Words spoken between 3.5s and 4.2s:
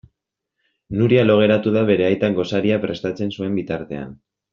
bitartean.